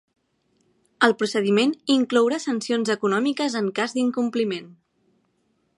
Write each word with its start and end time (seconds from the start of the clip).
El 1.07 1.13
procediment 1.19 1.75
inclourà 1.97 2.41
sancions 2.47 2.91
econòmiques 2.97 3.61
en 3.61 3.69
cas 3.81 3.95
d’incompliment. 3.99 4.73